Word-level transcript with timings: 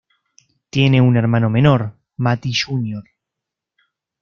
Tiene 0.71 0.99
un 0.99 1.15
hermano 1.15 1.51
menor, 1.51 1.95
Matty 2.17 2.51
Jr. 2.55 3.03